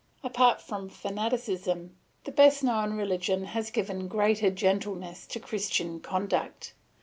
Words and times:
Apart 0.23 0.63
from 0.63 0.89
fanaticism, 0.89 1.95
the 2.23 2.31
best 2.31 2.63
known 2.63 2.93
religion 2.95 3.43
has 3.45 3.69
given 3.69 4.07
greater 4.07 4.49
gentleness 4.49 5.27
to 5.27 5.39
Christian 5.39 5.99
conduct. 5.99 6.73